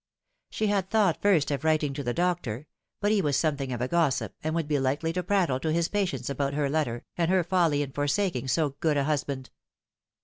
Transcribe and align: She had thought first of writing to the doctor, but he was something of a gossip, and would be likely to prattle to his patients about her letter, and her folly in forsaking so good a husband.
She 0.49 0.65
had 0.65 0.89
thought 0.89 1.21
first 1.21 1.51
of 1.51 1.63
writing 1.63 1.93
to 1.93 2.01
the 2.03 2.11
doctor, 2.11 2.65
but 3.01 3.11
he 3.11 3.21
was 3.21 3.37
something 3.37 3.71
of 3.71 3.81
a 3.81 3.87
gossip, 3.87 4.33
and 4.43 4.55
would 4.55 4.67
be 4.67 4.79
likely 4.79 5.13
to 5.13 5.21
prattle 5.21 5.59
to 5.59 5.71
his 5.71 5.89
patients 5.89 6.27
about 6.27 6.55
her 6.55 6.71
letter, 6.71 7.05
and 7.19 7.29
her 7.29 7.43
folly 7.43 7.83
in 7.83 7.91
forsaking 7.91 8.47
so 8.47 8.69
good 8.79 8.97
a 8.97 9.03
husband. 9.03 9.51